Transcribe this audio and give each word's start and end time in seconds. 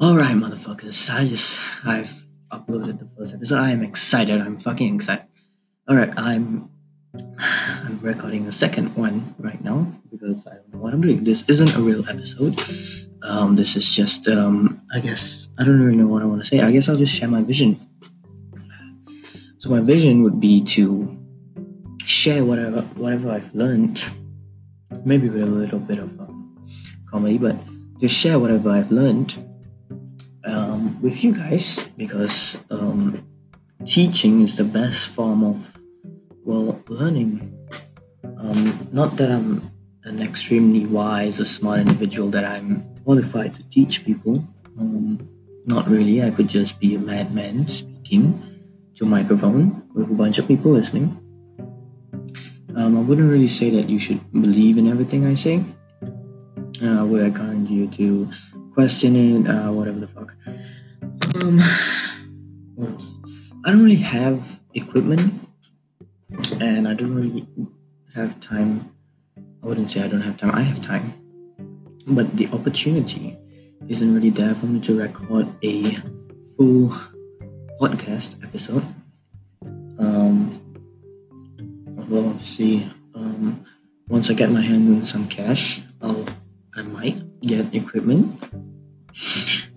Alright, 0.00 0.36
motherfuckers. 0.36 1.12
I 1.12 1.24
just 1.26 1.58
I've 1.84 2.22
uploaded 2.52 3.00
the 3.00 3.08
first 3.18 3.34
episode. 3.34 3.58
I 3.58 3.72
am 3.72 3.82
excited. 3.82 4.40
I'm 4.40 4.56
fucking 4.56 4.94
excited. 4.94 5.26
Alright, 5.90 6.16
I'm 6.16 6.70
I'm 7.40 7.98
recording 8.00 8.46
the 8.46 8.52
second 8.52 8.94
one 8.94 9.34
right 9.40 9.60
now 9.64 9.92
because 10.08 10.46
I 10.46 10.54
don't 10.54 10.74
know 10.74 10.78
what 10.78 10.94
I'm 10.94 11.00
doing. 11.00 11.24
This 11.24 11.42
isn't 11.48 11.74
a 11.74 11.80
real 11.80 12.08
episode. 12.08 12.62
Um, 13.24 13.56
this 13.56 13.74
is 13.74 13.90
just 13.90 14.28
um, 14.28 14.80
I 14.94 15.00
guess 15.00 15.48
I 15.58 15.64
don't 15.64 15.82
really 15.82 15.96
know 15.96 16.06
what 16.06 16.22
I 16.22 16.26
want 16.26 16.42
to 16.42 16.48
say. 16.48 16.60
I 16.60 16.70
guess 16.70 16.88
I'll 16.88 16.96
just 16.96 17.12
share 17.12 17.26
my 17.26 17.42
vision. 17.42 17.74
So 19.58 19.68
my 19.68 19.80
vision 19.80 20.22
would 20.22 20.38
be 20.38 20.62
to 20.76 21.18
share 22.04 22.44
whatever 22.44 22.82
whatever 22.94 23.32
I've 23.32 23.52
learned, 23.52 24.08
maybe 25.04 25.28
with 25.28 25.42
a 25.42 25.46
little 25.46 25.80
bit 25.80 25.98
of 25.98 26.20
um, 26.20 26.68
comedy, 27.10 27.36
but 27.36 27.56
to 27.98 28.06
share 28.06 28.38
whatever 28.38 28.70
I've 28.70 28.92
learned 28.92 29.34
with 31.00 31.22
you 31.22 31.34
guys 31.34 31.88
because 31.96 32.58
um, 32.70 33.24
teaching 33.86 34.42
is 34.42 34.56
the 34.56 34.64
best 34.64 35.08
form 35.08 35.44
of 35.44 35.78
well 36.44 36.80
learning. 36.88 37.54
Um, 38.24 38.88
not 38.92 39.16
that 39.16 39.30
I'm 39.30 39.70
an 40.04 40.22
extremely 40.22 40.86
wise 40.86 41.40
or 41.40 41.44
smart 41.44 41.80
individual 41.80 42.30
that 42.30 42.44
I'm 42.44 42.84
qualified 43.04 43.54
to 43.54 43.68
teach 43.68 44.04
people. 44.04 44.44
Um, 44.78 45.28
not 45.66 45.86
really. 45.88 46.22
I 46.22 46.30
could 46.30 46.48
just 46.48 46.80
be 46.80 46.94
a 46.94 46.98
madman 46.98 47.68
speaking 47.68 48.42
to 48.96 49.04
a 49.04 49.06
microphone 49.06 49.84
with 49.94 50.10
a 50.10 50.14
bunch 50.14 50.38
of 50.38 50.48
people 50.48 50.72
listening. 50.72 51.16
Um, 52.74 52.96
I 52.96 53.00
wouldn't 53.00 53.30
really 53.30 53.48
say 53.48 53.70
that 53.70 53.88
you 53.88 53.98
should 53.98 54.20
believe 54.32 54.78
in 54.78 54.88
everything 54.88 55.26
I 55.26 55.34
say. 55.34 55.62
Uh, 56.82 57.04
would 57.04 57.22
encourage 57.22 57.68
you 57.68 57.88
to 57.88 58.30
question 58.72 59.16
it, 59.16 59.50
uh, 59.50 59.72
whatever 59.72 59.98
the 59.98 60.06
fuck. 60.06 60.32
Um. 61.48 61.64
I 63.64 63.70
don't 63.70 63.82
really 63.82 63.96
have 63.96 64.60
equipment, 64.74 65.32
and 66.60 66.86
I 66.86 66.92
don't 66.92 67.14
really 67.14 67.46
have 68.14 68.38
time. 68.40 68.92
I 69.64 69.66
wouldn't 69.66 69.90
say 69.90 70.02
I 70.02 70.08
don't 70.08 70.20
have 70.20 70.36
time. 70.36 70.54
I 70.54 70.60
have 70.60 70.82
time, 70.82 71.14
but 72.06 72.36
the 72.36 72.48
opportunity 72.52 73.38
isn't 73.88 74.14
really 74.14 74.28
there 74.28 74.54
for 74.56 74.66
me 74.66 74.80
to 74.80 75.00
record 75.00 75.48
a 75.64 75.94
full 76.56 76.92
podcast 77.80 78.44
episode. 78.44 78.84
Um, 79.98 80.60
well, 82.10 82.38
see. 82.40 82.86
Um, 83.14 83.64
once 84.08 84.28
I 84.28 84.34
get 84.34 84.50
my 84.50 84.60
hands 84.60 84.90
on 84.90 85.02
some 85.02 85.28
cash, 85.28 85.80
I'll 86.02 86.26
I 86.76 86.82
might 86.82 87.40
get 87.40 87.74
equipment 87.74 88.36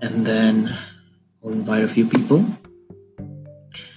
and 0.00 0.26
then 0.26 0.76
Invite 1.52 1.84
a 1.84 1.88
few 1.88 2.06
people 2.06 2.44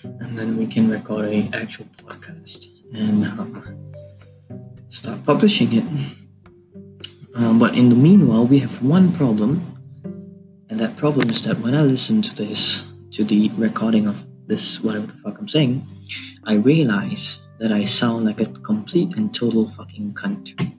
and 0.03 0.37
then 0.37 0.57
we 0.57 0.65
can 0.65 0.89
record 0.89 1.25
a 1.25 1.49
actual 1.53 1.85
podcast 1.97 2.65
and 2.93 3.25
um, 3.25 3.93
start 4.89 5.23
publishing 5.25 5.73
it. 5.73 5.83
Um, 7.35 7.59
but 7.59 7.75
in 7.75 7.89
the 7.89 7.95
meanwhile, 7.95 8.45
we 8.45 8.59
have 8.59 8.81
one 8.81 9.11
problem, 9.13 9.61
and 10.69 10.79
that 10.79 10.97
problem 10.97 11.29
is 11.29 11.43
that 11.43 11.59
when 11.59 11.75
I 11.75 11.81
listen 11.81 12.21
to 12.23 12.35
this, 12.35 12.83
to 13.11 13.23
the 13.23 13.49
recording 13.57 14.07
of 14.07 14.25
this, 14.47 14.81
whatever 14.81 15.07
the 15.07 15.13
fuck 15.23 15.37
I'm 15.39 15.47
saying, 15.47 15.85
I 16.45 16.55
realize 16.55 17.39
that 17.59 17.71
I 17.71 17.85
sound 17.85 18.25
like 18.25 18.41
a 18.41 18.45
complete 18.45 19.15
and 19.15 19.33
total 19.33 19.69
fucking 19.69 20.15
cunt 20.15 20.73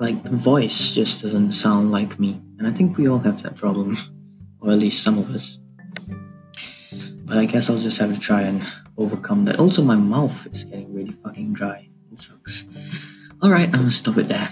like 0.00 0.22
the 0.22 0.30
voice 0.30 0.92
just 0.92 1.20
doesn't 1.20 1.52
sound 1.52 1.92
like 1.92 2.18
me. 2.18 2.40
And 2.58 2.66
I 2.66 2.72
think 2.72 2.96
we 2.96 3.06
all 3.06 3.18
have 3.18 3.42
that 3.42 3.54
problem, 3.54 3.98
or 4.60 4.72
at 4.72 4.78
least 4.78 5.02
some 5.02 5.18
of 5.18 5.30
us. 5.34 5.58
But 7.24 7.38
I 7.38 7.44
guess 7.44 7.70
I'll 7.70 7.78
just 7.78 7.98
have 7.98 8.12
to 8.12 8.20
try 8.20 8.42
and 8.42 8.64
overcome 8.96 9.44
that. 9.44 9.58
Also, 9.58 9.82
my 9.82 9.96
mouth 9.96 10.46
is 10.52 10.64
getting 10.64 10.92
really 10.92 11.12
fucking 11.12 11.52
dry. 11.52 11.88
It 12.12 12.18
sucks. 12.18 12.64
Alright, 13.42 13.68
I'm 13.68 13.80
gonna 13.80 13.90
stop 13.90 14.18
it 14.18 14.28
there. 14.28 14.48